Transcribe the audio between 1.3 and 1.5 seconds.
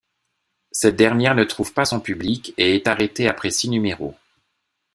ne